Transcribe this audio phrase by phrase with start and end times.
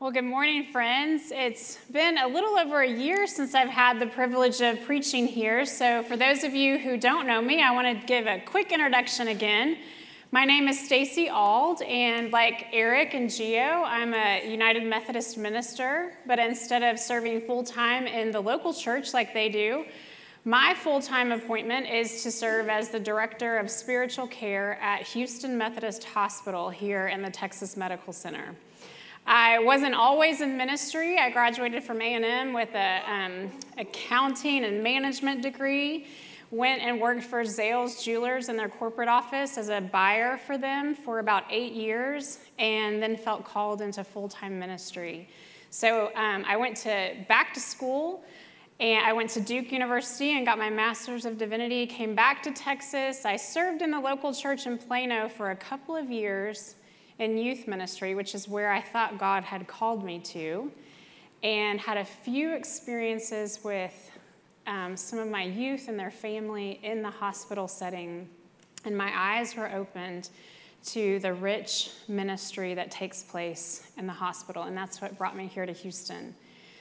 [0.00, 1.30] Well, good morning, friends.
[1.30, 5.66] It's been a little over a year since I've had the privilege of preaching here.
[5.66, 8.72] So, for those of you who don't know me, I want to give a quick
[8.72, 9.76] introduction again.
[10.32, 16.14] My name is Stacy Auld, and like Eric and Geo, I'm a United Methodist minister.
[16.26, 19.84] But instead of serving full time in the local church like they do,
[20.46, 25.58] my full time appointment is to serve as the director of spiritual care at Houston
[25.58, 28.56] Methodist Hospital here in the Texas Medical Center.
[29.26, 31.18] I wasn't always in ministry.
[31.18, 36.06] I graduated from A&M with an um, accounting and management degree.
[36.50, 40.96] Went and worked for Zales Jewelers in their corporate office as a buyer for them
[40.96, 45.28] for about eight years, and then felt called into full-time ministry.
[45.70, 48.24] So um, I went to back to school,
[48.80, 51.86] and I went to Duke University and got my Master's of Divinity.
[51.86, 53.24] Came back to Texas.
[53.24, 56.74] I served in the local church in Plano for a couple of years
[57.20, 60.72] in youth ministry, which is where I thought God had called me to,
[61.42, 64.10] and had a few experiences with
[64.66, 68.28] um, some of my youth and their family in the hospital setting.
[68.86, 70.30] And my eyes were opened
[70.86, 74.62] to the rich ministry that takes place in the hospital.
[74.62, 76.34] And that's what brought me here to Houston.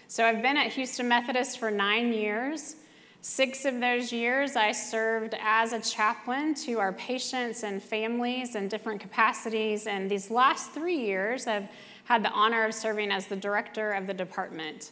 [0.08, 2.78] So I've been at Houston Methodist for nine years.
[3.22, 8.70] Six of those years, I served as a chaplain to our patients and families in
[8.70, 9.88] different capacities.
[9.88, 11.68] And these last three years, I've
[12.06, 14.92] had the honor of serving as the director of the department.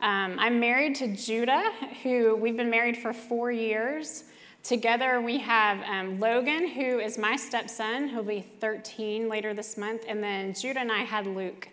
[0.00, 1.70] Um, I'm married to Judah,
[2.02, 4.24] who we've been married for four years.
[4.64, 10.02] Together, we have um, Logan, who is my stepson, who'll be 13 later this month.
[10.08, 11.68] And then Judah and I had Luke,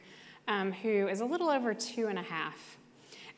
[0.48, 2.78] um, who is a little over two and a half.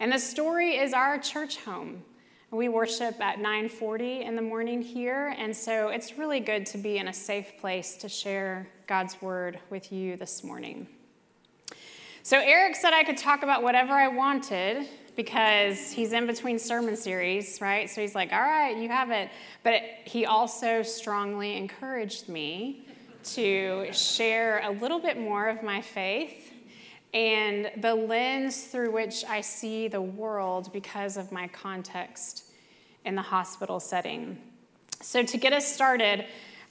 [0.02, 2.04] And the story is our church home.
[2.50, 6.98] We worship at 9:40 in the morning here, and so it's really good to be
[6.98, 10.88] in a safe place to share God's word with you this morning.
[12.24, 14.88] So Eric said I could talk about whatever I wanted
[15.18, 17.90] because he's in between sermon series, right?
[17.90, 19.30] So he's like, "All right, you have it."
[19.64, 22.88] But he also strongly encouraged me
[23.34, 26.47] to share a little bit more of my faith
[27.18, 32.44] and the lens through which I see the world because of my context
[33.06, 34.38] in the hospital setting.
[35.02, 36.26] So, to get us started,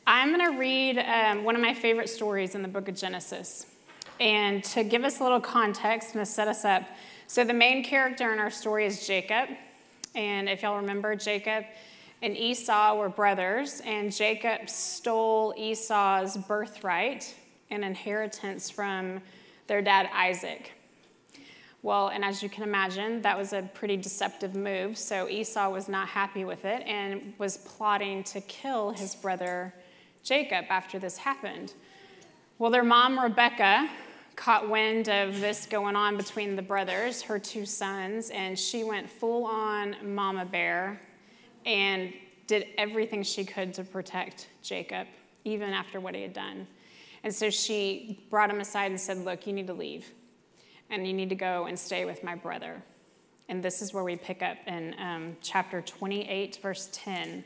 [0.07, 3.67] I'm going to read um, one of my favorite stories in the book of Genesis.
[4.21, 6.85] And to give us a little context and to set us up,
[7.27, 9.49] so the main character in our story is Jacob.
[10.15, 11.65] And if y'all remember, Jacob
[12.23, 17.35] and Esau were brothers, and Jacob stole Esau's birthright
[17.69, 19.21] and inheritance from
[19.67, 20.73] their dad Isaac.
[21.83, 25.89] Well, and as you can imagine, that was a pretty deceptive move, so Esau was
[25.89, 29.73] not happy with it and was plotting to kill his brother
[30.25, 31.75] Jacob after this happened.
[32.59, 33.89] Well, their mom, Rebecca,
[34.35, 39.09] caught wind of this going on between the brothers, her two sons, and she went
[39.09, 41.01] full on mama bear
[41.65, 42.13] and
[42.47, 45.07] did everything she could to protect Jacob,
[45.45, 46.67] even after what he had done.
[47.27, 50.13] And so she brought him aside and said, Look, you need to leave,
[50.91, 52.81] and you need to go and stay with my brother.
[53.49, 57.43] And this is where we pick up in um, chapter 28, verse 10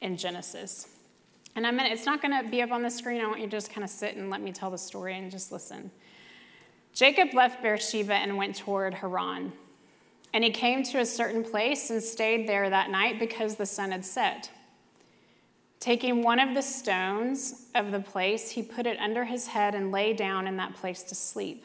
[0.00, 0.90] in Genesis.
[1.56, 3.20] And I'm gonna, it's not going to be up on the screen.
[3.20, 5.28] I want you to just kind of sit and let me tell the story and
[5.28, 5.90] just listen.
[6.94, 9.54] Jacob left Beersheba and went toward Haran.
[10.32, 13.90] And he came to a certain place and stayed there that night because the sun
[13.90, 14.52] had set.
[15.80, 19.92] Taking one of the stones of the place, he put it under his head and
[19.92, 21.64] lay down in that place to sleep.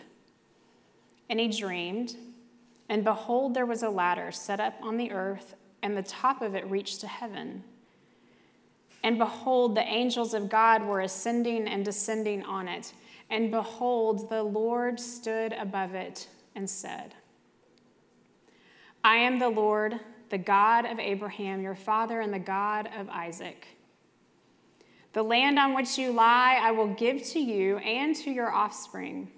[1.29, 2.15] And he dreamed,
[2.89, 6.53] and behold, there was a ladder set up on the earth, and the top of
[6.53, 7.63] it reached to heaven.
[9.03, 12.93] And behold, the angels of God were ascending and descending on it.
[13.29, 17.15] And behold, the Lord stood above it and said,
[19.03, 23.67] I am the Lord, the God of Abraham, your father, and the God of Isaac.
[25.13, 29.31] The land on which you lie, I will give to you and to your offspring.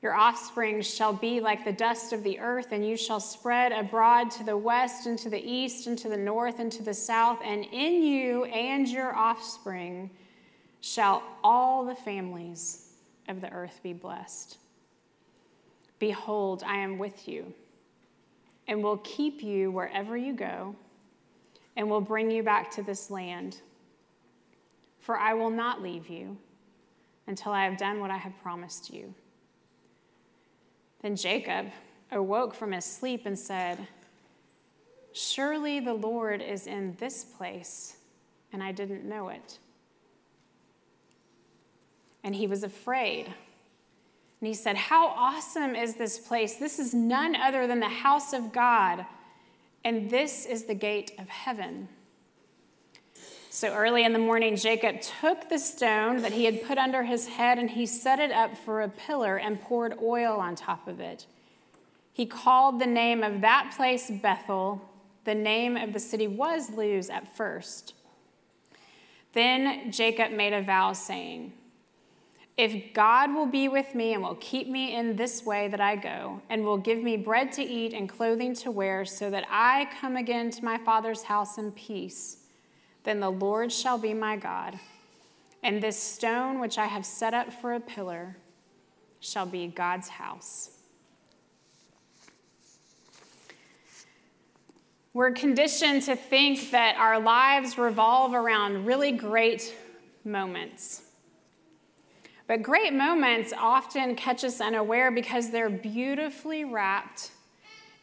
[0.00, 4.30] Your offspring shall be like the dust of the earth, and you shall spread abroad
[4.32, 7.38] to the west, and to the east, and to the north, and to the south.
[7.44, 10.08] And in you and your offspring
[10.80, 12.94] shall all the families
[13.28, 14.56] of the earth be blessed.
[15.98, 17.52] Behold, I am with you,
[18.66, 20.74] and will keep you wherever you go,
[21.76, 23.58] and will bring you back to this land
[25.10, 26.36] for I will not leave you
[27.26, 29.12] until I have done what I have promised you.
[31.02, 31.66] Then Jacob
[32.12, 33.88] awoke from his sleep and said,
[35.12, 37.96] Surely the Lord is in this place,
[38.52, 39.58] and I didn't know it.
[42.22, 46.54] And he was afraid, And he said, How awesome is this place?
[46.54, 49.04] This is none other than the house of God,
[49.84, 51.88] and this is the gate of heaven.
[53.52, 57.26] So early in the morning, Jacob took the stone that he had put under his
[57.26, 61.00] head and he set it up for a pillar and poured oil on top of
[61.00, 61.26] it.
[62.12, 64.88] He called the name of that place Bethel.
[65.24, 67.94] The name of the city was Luz at first.
[69.32, 71.52] Then Jacob made a vow, saying,
[72.56, 75.96] If God will be with me and will keep me in this way that I
[75.96, 79.88] go, and will give me bread to eat and clothing to wear, so that I
[80.00, 82.39] come again to my father's house in peace,
[83.04, 84.78] then the Lord shall be my God,
[85.62, 88.36] and this stone which I have set up for a pillar
[89.20, 90.70] shall be God's house.
[95.12, 99.74] We're conditioned to think that our lives revolve around really great
[100.24, 101.02] moments.
[102.46, 107.32] But great moments often catch us unaware because they're beautifully wrapped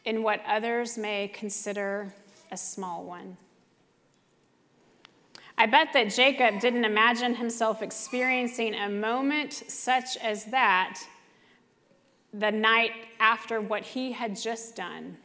[0.04, 2.14] in what others may consider
[2.52, 3.36] a small one.
[5.60, 11.00] I bet that Jacob didn't imagine himself experiencing a moment such as that
[12.32, 15.16] the night after what he had just done.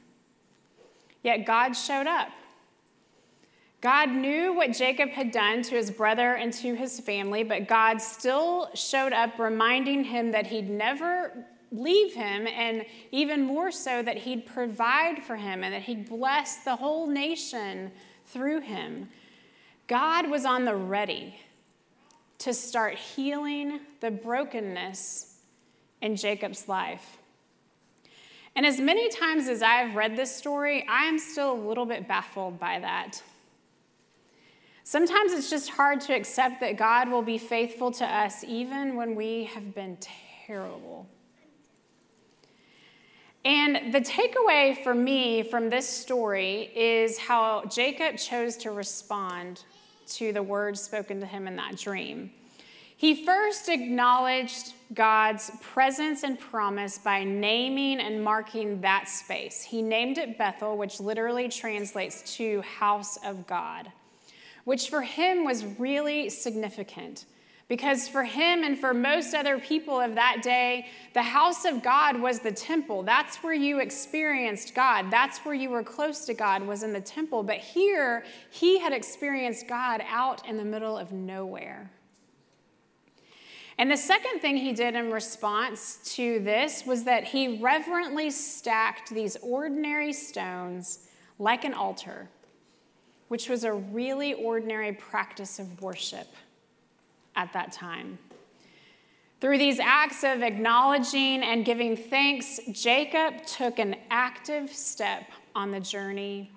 [1.22, 2.30] Yet God showed up.
[3.80, 8.02] God knew what Jacob had done to his brother and to his family, but God
[8.02, 14.18] still showed up, reminding him that he'd never leave him, and even more so, that
[14.18, 17.92] he'd provide for him and that he'd bless the whole nation
[18.26, 19.10] through him.
[19.88, 21.36] God was on the ready
[22.40, 25.36] to start healing the brokenness
[26.02, 27.18] in Jacob's life.
[28.56, 32.08] And as many times as I've read this story, I am still a little bit
[32.08, 33.22] baffled by that.
[34.84, 39.16] Sometimes it's just hard to accept that God will be faithful to us even when
[39.16, 39.98] we have been
[40.46, 41.08] terrible.
[43.46, 49.64] And the takeaway for me from this story is how Jacob chose to respond
[50.08, 52.32] to the words spoken to him in that dream.
[52.96, 59.62] He first acknowledged God's presence and promise by naming and marking that space.
[59.62, 63.92] He named it Bethel, which literally translates to house of God,
[64.64, 67.26] which for him was really significant.
[67.70, 72.20] Because for him and for most other people of that day, the house of God
[72.20, 73.04] was the temple.
[73.04, 75.10] That's where you experienced God.
[75.10, 77.42] That's where you were close to God, was in the temple.
[77.42, 81.90] But here, he had experienced God out in the middle of nowhere.
[83.78, 89.10] And the second thing he did in response to this was that he reverently stacked
[89.10, 91.08] these ordinary stones
[91.40, 92.30] like an altar,
[93.30, 96.28] which was a really ordinary practice of worship
[97.36, 98.18] at that time.
[99.42, 105.82] Through these acts of acknowledging and giving thanks, Jacob took an active step on the
[105.82, 106.52] journey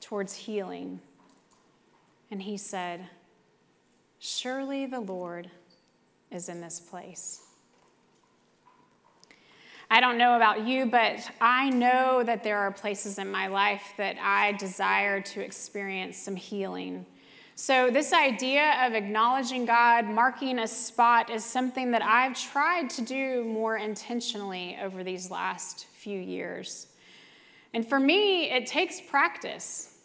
[0.00, 1.00] towards healing.
[2.30, 3.06] And he said,
[4.18, 5.50] Surely the Lord
[6.30, 7.42] is in this place.
[9.90, 13.92] I don't know about you, but I know that there are places in my life
[13.96, 17.06] that I desire to experience some healing.
[17.56, 23.02] So, this idea of acknowledging God, marking a spot, is something that I've tried to
[23.02, 26.88] do more intentionally over these last few years.
[27.72, 29.98] And for me, it takes practice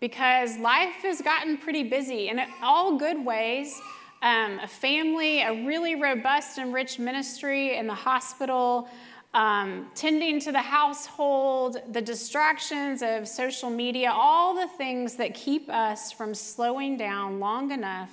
[0.00, 3.78] because life has gotten pretty busy in all good ways.
[4.22, 8.88] Um, a family, a really robust and rich ministry in the hospital,
[9.34, 15.68] um, tending to the household, the distractions of social media, all the things that keep
[15.68, 18.10] us from slowing down long enough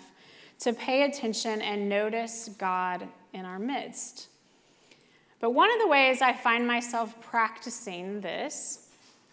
[0.60, 4.30] to pay attention and notice God in our midst.
[5.40, 8.90] But one of the ways I find myself practicing this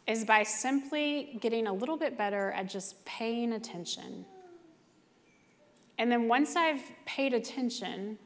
[0.07, 4.25] is by simply getting a little bit better at just paying attention.
[5.99, 8.19] And then once I've paid attention,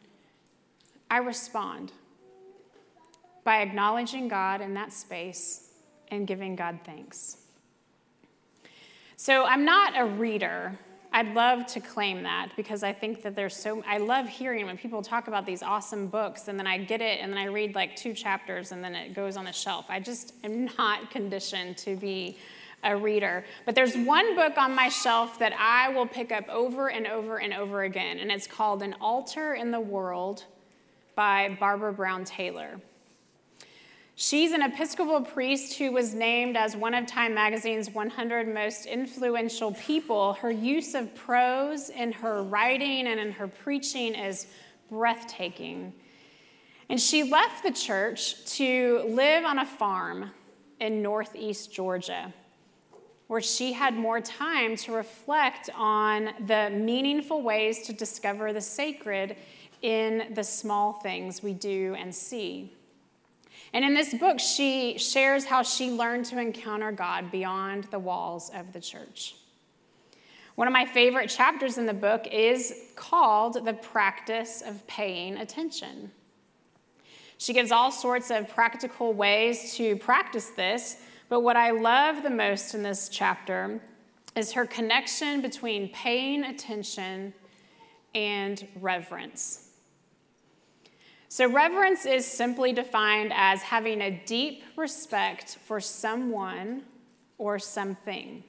[1.11, 1.93] I respond
[3.45, 5.69] by acknowledging God in that space
[6.09, 7.39] and giving God thanks.
[9.17, 10.79] So I'm not a reader.
[11.13, 14.79] I'd love to claim that because I think that there's so, I love hearing when
[14.79, 17.75] people talk about these awesome books and then I get it and then I read
[17.75, 19.87] like two chapters and then it goes on the shelf.
[19.89, 22.39] I just am not conditioned to be
[22.83, 23.45] a reader.
[23.65, 27.39] But there's one book on my shelf that I will pick up over and over
[27.39, 30.45] and over again, and it's called An Altar in the World
[31.15, 32.81] by Barbara Brown Taylor.
[34.15, 39.73] She's an Episcopal priest who was named as one of Time Magazine's 100 most influential
[39.73, 40.35] people.
[40.35, 44.49] Her use of prose in her writing and in her preaching is
[44.91, 45.95] breathtaking.
[46.91, 50.31] And she left the church to live on a farm
[50.79, 52.35] in northeast Georgia,
[53.29, 59.37] where she had more time to reflect on the meaningful ways to discover the sacred
[59.81, 62.75] in the small things we do and see.
[63.73, 68.51] And in this book, she shares how she learned to encounter God beyond the walls
[68.55, 69.37] of the church.
[70.55, 76.11] One of my favorite chapters in the book is called The Practice of Paying Attention.
[77.39, 80.99] She gives all sorts of practical ways to practice this,
[81.31, 83.81] but what I love the most in this chapter
[84.37, 87.33] is her connection between paying attention
[88.15, 89.71] and reverence.
[91.35, 96.83] So, reverence is simply defined as having a deep respect for someone
[97.39, 98.45] or something.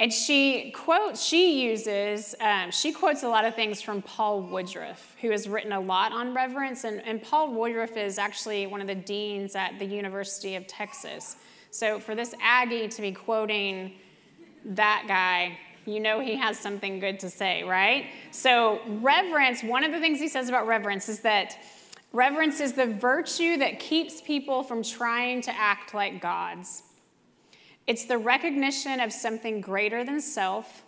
[0.00, 5.14] And she quotes, she uses, um, she quotes a lot of things from Paul Woodruff,
[5.20, 6.82] who has written a lot on reverence.
[6.82, 11.36] And, and Paul Woodruff is actually one of the deans at the University of Texas.
[11.70, 13.92] So for this Aggie to be quoting
[14.64, 15.56] that guy,
[15.92, 18.06] you know he has something good to say, right?
[18.30, 21.56] So, reverence, one of the things he says about reverence is that
[22.12, 26.82] reverence is the virtue that keeps people from trying to act like gods.
[27.86, 30.82] It's the recognition of something greater than self,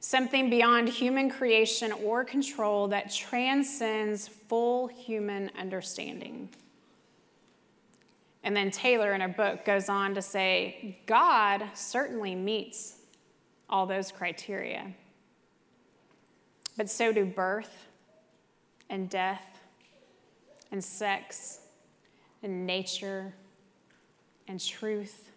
[0.00, 6.48] something beyond human creation or control that transcends full human understanding.
[8.42, 12.99] And then Taylor, in her book, goes on to say God certainly meets
[13.70, 14.92] all those criteria.
[16.76, 17.86] But so do birth
[18.90, 19.60] and death
[20.70, 21.60] and sex
[22.42, 23.34] and nature
[24.48, 25.30] and truth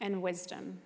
[0.00, 0.78] and wisdom.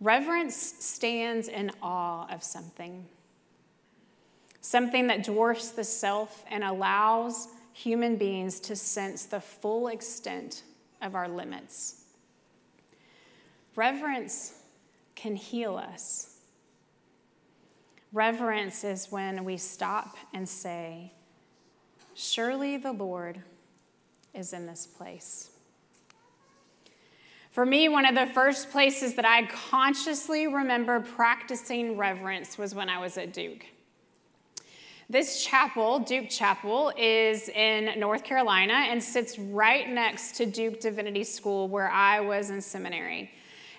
[0.00, 3.06] Reverence stands in awe of something,
[4.60, 10.64] something that dwarfs the self and allows human beings to sense the full extent
[11.00, 12.04] of our limits.
[13.76, 14.54] Reverence
[15.14, 16.36] can heal us.
[18.12, 21.12] Reverence is when we stop and say,
[22.14, 23.40] Surely the Lord
[24.34, 25.50] is in this place.
[27.50, 32.88] For me, one of the first places that I consciously remember practicing reverence was when
[32.88, 33.66] I was at Duke.
[35.10, 41.24] This chapel, Duke Chapel, is in North Carolina and sits right next to Duke Divinity
[41.24, 43.30] School, where I was in seminary.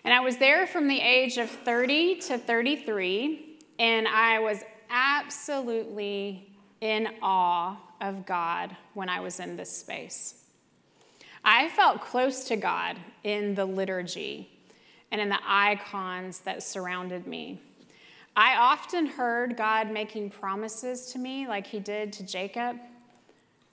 [0.03, 6.49] And I was there from the age of 30 to 33, and I was absolutely
[6.81, 10.43] in awe of God when I was in this space.
[11.45, 14.49] I felt close to God in the liturgy
[15.11, 17.61] and in the icons that surrounded me.
[18.35, 22.77] I often heard God making promises to me, like he did to Jacob,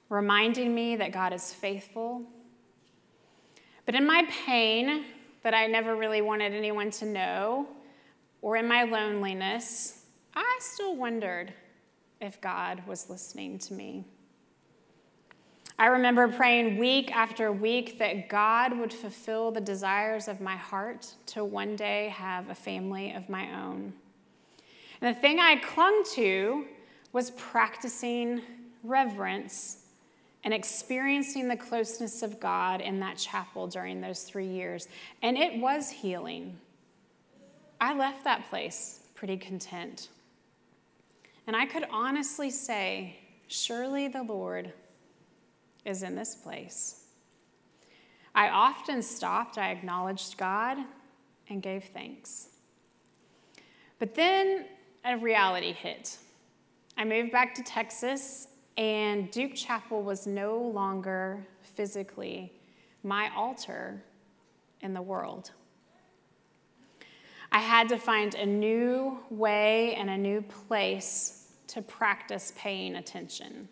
[0.09, 2.23] reminding me that God is faithful.
[3.87, 5.05] But in my pain,
[5.43, 7.69] that I never really wanted anyone to know,
[8.43, 10.05] or in my loneliness,
[10.35, 11.53] I still wondered
[12.21, 14.05] if God was listening to me.
[15.79, 21.15] I remember praying week after week that God would fulfill the desires of my heart
[21.27, 23.95] to one day have a family of my own.
[25.01, 26.67] And the thing I clung to
[27.15, 28.43] was practicing
[28.83, 29.80] reverence
[30.43, 34.89] and experiencing the closeness of God in that chapel during those three years.
[35.23, 36.59] And it was healing.
[37.81, 40.09] I left that place pretty content.
[41.47, 43.17] And I could honestly say,
[43.49, 44.73] Surely the Lord
[45.85, 47.05] is in this place.
[48.35, 50.79] I often stopped, I acknowledged God,
[51.49, 52.51] and gave thanks.
[53.99, 54.67] But then
[55.05, 56.19] a reality hit.
[56.97, 58.49] I moved back to Texas,
[58.81, 62.51] and Duke Chapel was no longer physically
[63.03, 64.03] my altar
[64.81, 65.51] in the world.
[67.53, 73.69] I had to find a new way and a new place to practice paying attention.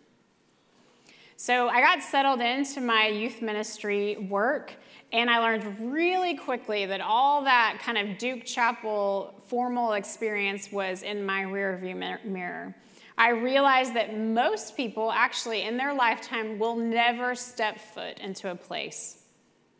[1.37, 4.73] So I got settled into my youth ministry work,
[5.11, 11.01] and I learned really quickly that all that kind of Duke Chapel formal experience was
[11.01, 12.75] in my rearview mirror.
[13.19, 18.55] I realized that most people actually in their lifetime will never step foot into a
[18.55, 19.17] place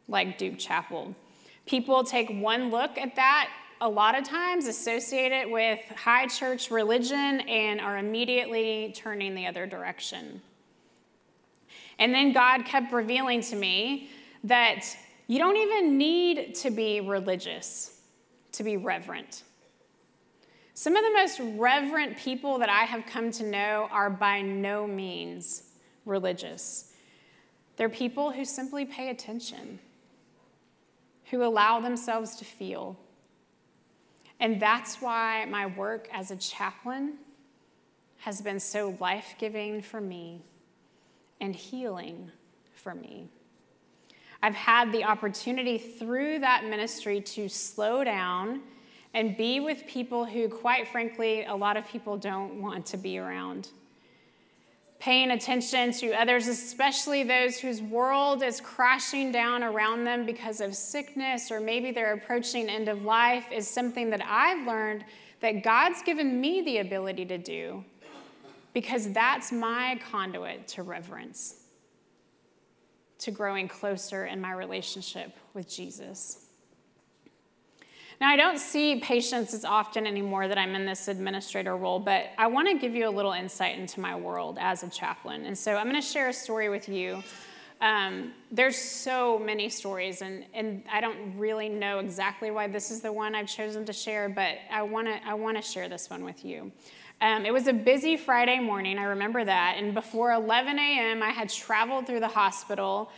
[0.10, 1.16] like Duke Chapel.
[1.66, 6.70] People take one look at that a lot of times associate it with high church
[6.70, 10.42] religion and are immediately turning the other direction.
[11.98, 14.10] And then God kept revealing to me
[14.44, 14.86] that
[15.28, 18.02] you don't even need to be religious
[18.52, 19.44] to be reverent.
[20.80, 24.88] Some of the most reverent people that I have come to know are by no
[24.88, 25.64] means
[26.06, 26.94] religious.
[27.76, 29.80] They're people who simply pay attention,
[31.32, 32.98] who allow themselves to feel.
[34.40, 37.16] And that's why my work as a chaplain
[38.20, 40.46] has been so life giving for me
[41.42, 42.32] and healing
[42.74, 43.28] for me.
[44.42, 48.62] I've had the opportunity through that ministry to slow down
[49.14, 53.18] and be with people who, quite frankly, a lot of people don't want to be
[53.18, 53.70] around.
[55.00, 60.76] Paying attention to others, especially those whose world is crashing down around them because of
[60.76, 65.06] sickness or maybe they're approaching end of life, is something that I've learned
[65.40, 67.84] that God's given me the ability to do
[68.74, 71.64] because that's my conduit to reverence,
[73.20, 76.49] to growing closer in my relationship with Jesus.
[78.22, 82.26] Now, I don't see patients as often anymore that I'm in this administrator role, but
[82.38, 85.46] I want to give you a little insight into my world as a chaplain.
[85.46, 87.24] And so I'm going to share a story with you.
[87.82, 93.00] Um, there's so many stories, and, and I don't really know exactly why this is
[93.00, 96.26] the one I've chosen to share, but I want to I wanna share this one
[96.26, 96.74] with you.
[97.22, 101.30] Um, it was a busy Friday morning, I remember that, and before 11 a.m., I
[101.30, 103.12] had traveled through the hospital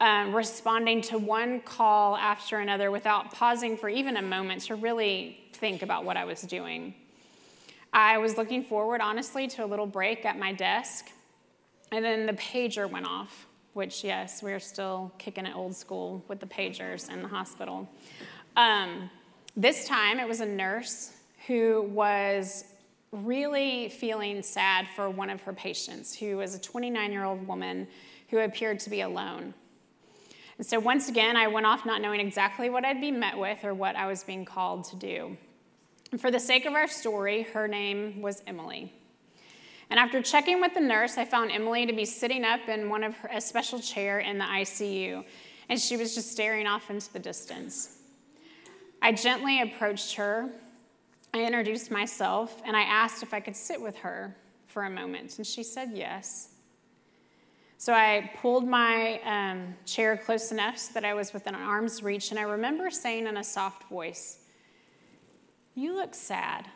[0.00, 5.40] um, responding to one call after another without pausing for even a moment to really
[5.52, 6.94] think about what I was doing.
[7.92, 11.10] I was looking forward, honestly, to a little break at my desk,
[11.90, 16.40] and then the pager went off, which, yes, we're still kicking it old school with
[16.40, 17.88] the pagers in the hospital.
[18.56, 19.08] Um,
[19.56, 21.12] this time, it was a nurse
[21.46, 22.64] who was
[23.12, 27.86] really feeling sad for one of her patients, who was a 29 year old woman
[28.28, 29.54] who appeared to be alone.
[30.58, 33.64] And so once again, I went off not knowing exactly what I'd be met with
[33.64, 35.36] or what I was being called to do.
[36.12, 38.92] And for the sake of our story, her name was Emily.
[39.90, 43.04] And after checking with the nurse, I found Emily to be sitting up in one
[43.04, 45.24] of her, a special chair in the ICU,
[45.68, 47.98] and she was just staring off into the distance.
[49.02, 50.50] I gently approached her.
[51.34, 55.38] I introduced myself, and I asked if I could sit with her for a moment,
[55.38, 56.55] and she said yes.
[57.78, 62.30] So I pulled my um, chair close enough so that I was within arm's reach,
[62.30, 64.38] and I remember saying in a soft voice,
[65.74, 66.66] You look sad.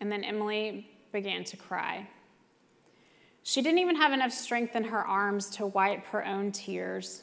[0.00, 2.08] And then Emily began to cry.
[3.42, 7.22] She didn't even have enough strength in her arms to wipe her own tears.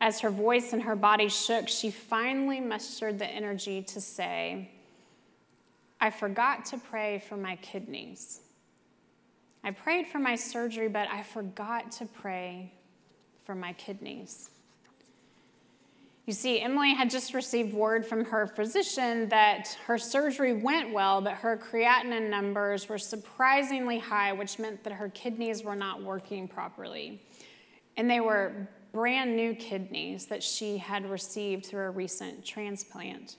[0.00, 4.70] As her voice and her body shook, she finally mustered the energy to say,
[6.00, 8.40] I forgot to pray for my kidneys.
[9.64, 12.74] I prayed for my surgery, but I forgot to pray
[13.44, 14.50] for my kidneys.
[16.26, 21.20] You see, Emily had just received word from her physician that her surgery went well,
[21.20, 26.46] but her creatinine numbers were surprisingly high, which meant that her kidneys were not working
[26.46, 27.22] properly.
[27.96, 33.36] And they were brand new kidneys that she had received through a recent transplant.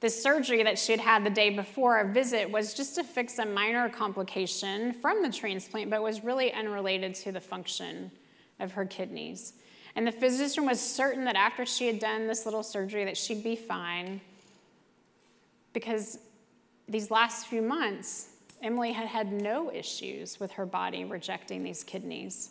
[0.00, 3.38] The surgery that she had had the day before our visit was just to fix
[3.38, 8.10] a minor complication from the transplant, but was really unrelated to the function
[8.58, 9.52] of her kidneys.
[9.94, 13.44] And the physician was certain that after she had done this little surgery that she'd
[13.44, 14.20] be fine
[15.72, 16.18] because
[16.88, 18.28] these last few months
[18.62, 22.50] Emily had had no issues with her body rejecting these kidneys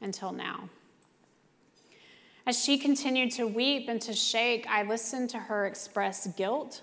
[0.00, 0.68] until now.
[2.44, 6.82] As she continued to weep and to shake, I listened to her express guilt,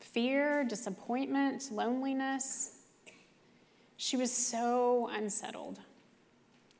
[0.00, 2.78] fear, disappointment, loneliness.
[3.98, 5.80] She was so unsettled.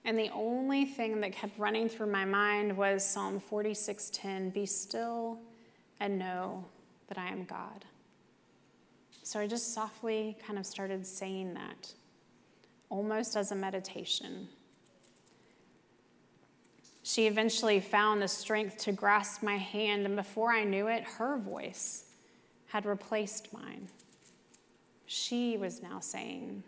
[0.02, 5.40] And the only thing that kept running through my mind was Psalm 46:10, "Be still
[6.00, 6.64] and know
[7.08, 7.84] that I am God."
[9.22, 11.94] So I just softly kind of started saying that,
[12.88, 14.48] almost as a meditation.
[17.06, 21.36] She eventually found the strength to grasp my hand, and before I knew it, her
[21.36, 22.06] voice
[22.68, 23.88] had replaced mine.
[25.04, 26.64] She was now saying,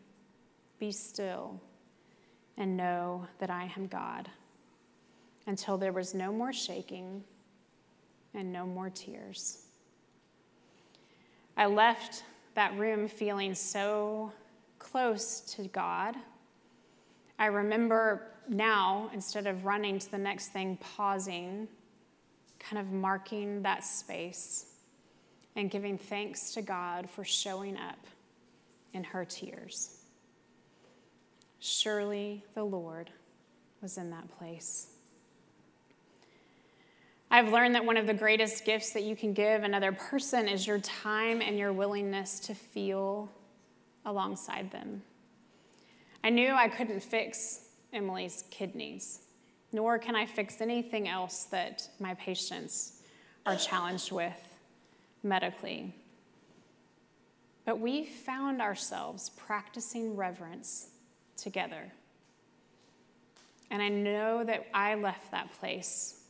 [0.78, 1.58] Be still
[2.58, 4.28] and know that I am God,
[5.46, 7.24] until there was no more shaking
[8.34, 9.62] and no more tears.
[11.56, 12.24] I left
[12.56, 14.32] that room feeling so
[14.78, 16.14] close to God.
[17.38, 21.68] I remember now, instead of running to the next thing, pausing,
[22.58, 24.66] kind of marking that space,
[25.54, 28.06] and giving thanks to God for showing up
[28.92, 29.98] in her tears.
[31.58, 33.10] Surely the Lord
[33.82, 34.88] was in that place.
[37.30, 40.66] I've learned that one of the greatest gifts that you can give another person is
[40.66, 43.30] your time and your willingness to feel
[44.04, 45.02] alongside them.
[46.26, 47.60] I knew I couldn't fix
[47.92, 49.20] Emily's kidneys,
[49.72, 53.00] nor can I fix anything else that my patients
[53.46, 54.58] are challenged with
[55.22, 55.94] medically.
[57.64, 60.88] But we found ourselves practicing reverence
[61.36, 61.92] together.
[63.70, 66.24] And I know that I left that place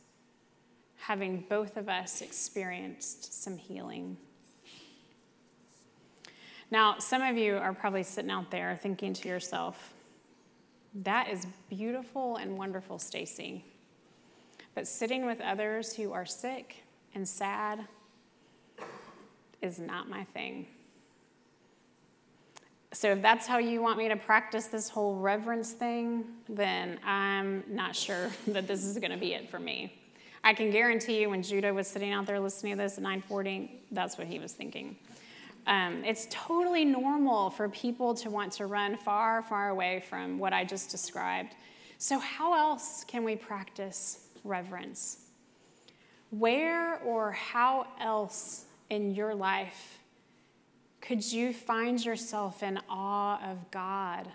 [0.97, 4.17] having both of us experienced some healing.
[6.69, 9.93] Now, some of you are probably sitting out there thinking to yourself,
[11.03, 13.63] that is beautiful and wonderful, Stacy.
[14.75, 16.83] But sitting with others who are sick
[17.15, 17.87] and sad
[19.61, 20.67] is not my thing.
[22.93, 27.63] So, if that's how you want me to practice this whole reverence thing, then I'm
[27.67, 29.93] not sure that this is going to be it for me.
[30.43, 33.81] I can guarantee you when Judah was sitting out there listening to this at 940,
[33.91, 34.95] that's what he was thinking.
[35.67, 40.53] Um, it's totally normal for people to want to run far, far away from what
[40.53, 41.55] I just described.
[41.97, 45.25] So, how else can we practice reverence?
[46.29, 49.99] Where or how else in your life
[51.01, 54.29] could you find yourself in awe of God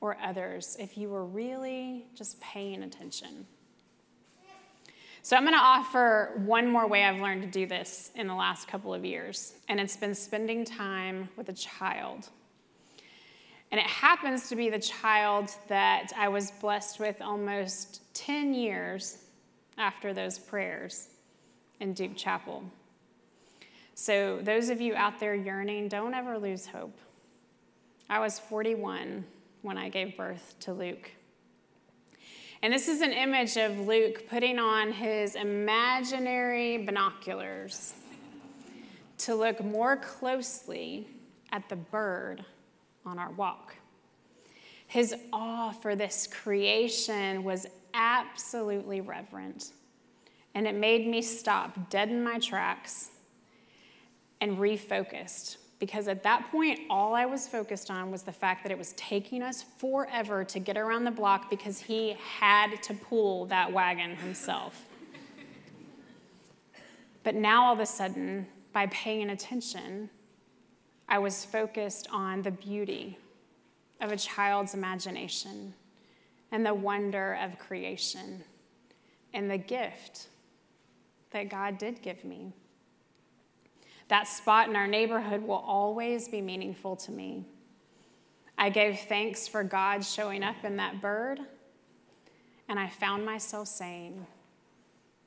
[0.00, 3.46] or others if you were really just paying attention?
[5.22, 8.34] So, I'm going to offer one more way I've learned to do this in the
[8.34, 12.30] last couple of years, and it's been spending time with a child.
[13.70, 19.18] And it happens to be the child that I was blessed with almost 10 years
[19.76, 21.08] after those prayers
[21.80, 22.64] in Duke Chapel.
[23.94, 26.96] So, those of you out there yearning, don't ever lose hope.
[28.08, 29.26] I was 41
[29.60, 31.10] when I gave birth to Luke.
[32.62, 37.94] And this is an image of Luke putting on his imaginary binoculars
[39.18, 41.08] to look more closely
[41.52, 42.44] at the bird
[43.06, 43.76] on our walk.
[44.86, 49.72] His awe for this creation was absolutely reverent,
[50.54, 53.10] and it made me stop dead in my tracks
[54.42, 58.70] and refocused because at that point, all I was focused on was the fact that
[58.70, 63.46] it was taking us forever to get around the block because he had to pull
[63.46, 64.84] that wagon himself.
[67.24, 70.10] but now, all of a sudden, by paying attention,
[71.08, 73.18] I was focused on the beauty
[74.02, 75.72] of a child's imagination
[76.52, 78.44] and the wonder of creation
[79.32, 80.28] and the gift
[81.30, 82.52] that God did give me.
[84.10, 87.44] That spot in our neighborhood will always be meaningful to me.
[88.58, 91.38] I gave thanks for God showing up in that bird,
[92.68, 94.26] and I found myself saying,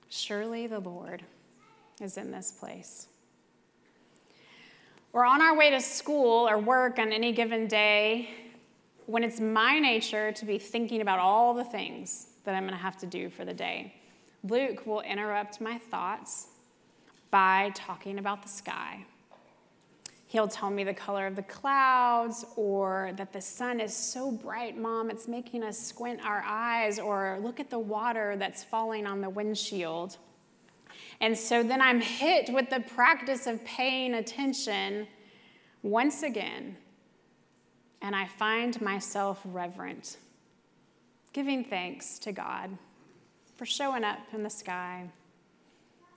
[0.10, 1.24] Surely the Lord
[2.02, 3.08] is in this place.
[5.13, 8.32] We're on our way to school or work on any given day
[9.06, 12.84] when it's my nature to be thinking about all the things that I'm going to
[12.84, 13.93] have to do for the day.
[14.43, 16.48] Luke will interrupt my thoughts
[17.34, 19.04] by talking about the sky.
[20.28, 24.78] He'll tell me the color of the clouds, or that the sun is so bright,
[24.78, 29.19] mom, it's making us squint our eyes, or look at the water that's falling on
[29.19, 30.17] the windshield.
[31.22, 35.08] And so then I'm hit with the practice of paying attention
[35.82, 36.78] once again,
[38.00, 40.17] and I find myself reverent,
[41.34, 42.78] giving thanks to God
[43.56, 45.10] for showing up in the sky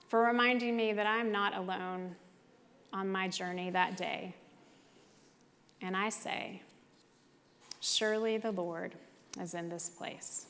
[0.09, 2.15] for reminding me that I'm not alone
[2.93, 4.35] on my journey that day.
[5.83, 6.63] And I say,
[7.81, 8.95] Surely the Lord
[9.41, 10.47] is in this place.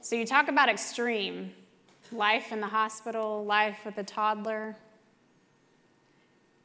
[0.00, 1.52] So, you talk about extreme
[2.12, 4.76] life in the hospital, life with a toddler,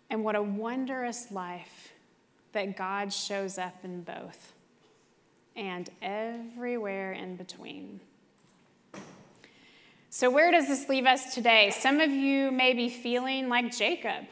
[0.09, 1.93] and what a wondrous life
[2.51, 4.53] that God shows up in both
[5.55, 7.99] and everywhere in between.
[10.19, 11.71] So, where does this leave us today?
[11.71, 14.25] Some of you may be feeling like Jacob,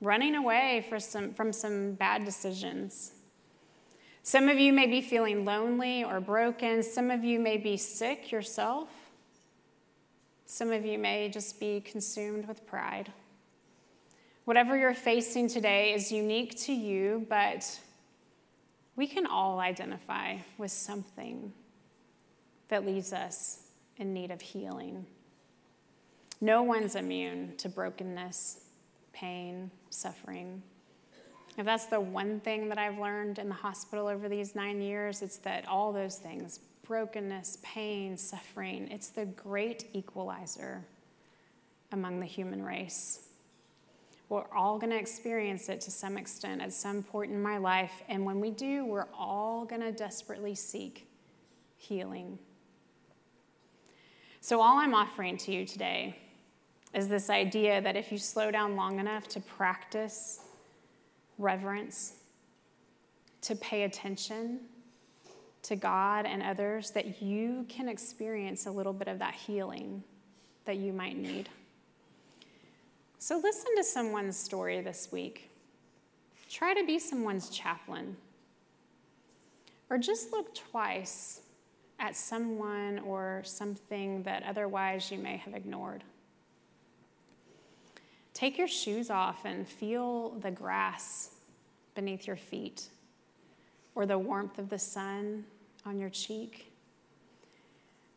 [0.00, 3.10] running away some, from some bad decisions.
[4.22, 6.80] Some of you may be feeling lonely or broken.
[6.80, 8.88] Some of you may be sick yourself.
[10.44, 13.12] Some of you may just be consumed with pride.
[14.44, 17.80] Whatever you're facing today is unique to you, but
[18.94, 21.52] we can all identify with something
[22.68, 23.62] that leaves us
[23.96, 25.04] in need of healing.
[26.40, 28.66] No one's immune to brokenness,
[29.12, 30.62] pain, suffering.
[31.56, 35.22] If that's the one thing that I've learned in the hospital over these nine years,
[35.22, 40.84] it's that all those things brokenness, pain, suffering it's the great equalizer
[41.90, 43.26] among the human race.
[44.28, 48.02] We're all going to experience it to some extent at some point in my life.
[48.08, 51.08] And when we do, we're all going to desperately seek
[51.76, 52.38] healing.
[54.40, 56.16] So, all I'm offering to you today
[56.96, 60.40] is this idea that if you slow down long enough to practice
[61.36, 62.14] reverence,
[63.42, 64.60] to pay attention
[65.62, 70.02] to God and others, that you can experience a little bit of that healing
[70.64, 71.50] that you might need.
[73.18, 75.50] So, listen to someone's story this week.
[76.48, 78.16] Try to be someone's chaplain.
[79.90, 81.42] Or just look twice
[81.98, 86.02] at someone or something that otherwise you may have ignored.
[88.36, 91.30] Take your shoes off and feel the grass
[91.94, 92.90] beneath your feet
[93.94, 95.46] or the warmth of the sun
[95.86, 96.70] on your cheek.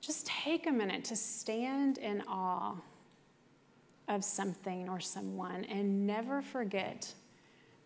[0.02, 2.76] Just take a minute to stand in awe
[4.10, 7.14] of something or someone and never forget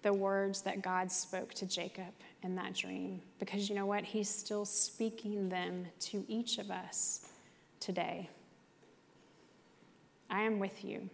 [0.02, 3.22] the words that God spoke to Jacob in that dream.
[3.38, 4.06] Because you know what?
[4.06, 7.28] He's still speaking them to each of us
[7.80, 8.28] today.
[10.32, 11.12] I am with you.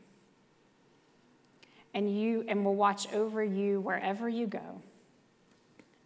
[1.94, 4.82] And you and will watch over you wherever you go.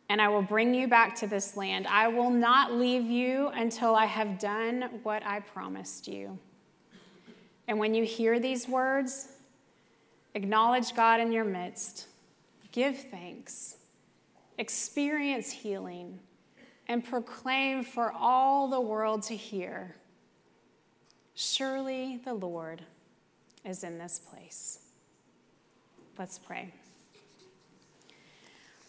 [0.09, 1.87] And I will bring you back to this land.
[1.87, 6.37] I will not leave you until I have done what I promised you.
[7.67, 9.29] And when you hear these words,
[10.35, 12.07] acknowledge God in your midst,
[12.71, 13.77] give thanks,
[14.57, 16.19] experience healing,
[16.87, 19.95] and proclaim for all the world to hear
[21.35, 22.83] Surely the Lord
[23.65, 24.82] is in this place.
[26.17, 26.71] Let's pray.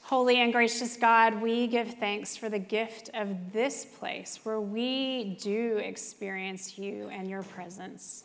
[0.02, 5.38] Holy and gracious God, we give thanks for the gift of this place where we
[5.40, 8.24] do experience you and your presence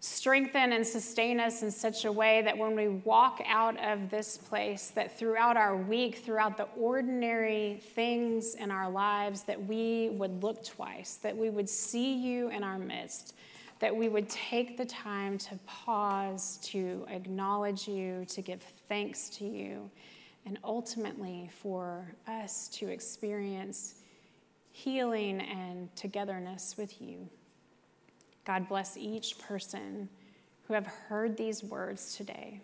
[0.00, 4.36] strengthen and sustain us in such a way that when we walk out of this
[4.36, 10.42] place that throughout our week throughout the ordinary things in our lives that we would
[10.42, 13.34] look twice that we would see you in our midst
[13.78, 19.44] that we would take the time to pause to acknowledge you to give thanks to
[19.44, 19.90] you
[20.46, 23.96] and ultimately for us to experience
[24.70, 27.28] healing and togetherness with you
[28.46, 30.08] God bless each person
[30.66, 32.60] who have heard these words today.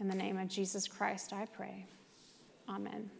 [0.00, 1.86] In the name of Jesus Christ, I pray.
[2.68, 3.10] Amen.